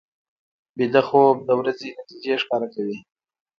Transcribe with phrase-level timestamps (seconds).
[0.77, 2.97] ویده خوب د ورځې نتیجې ښکاره کوي